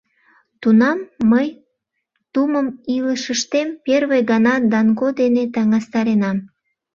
[0.61, 0.99] Тунам
[1.31, 1.47] мый
[2.33, 6.37] тумым илышыштем первый гана Данко дене таҥастаренам.